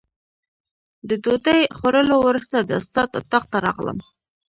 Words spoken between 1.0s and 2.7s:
د ډوډۍ خوړلو وروسته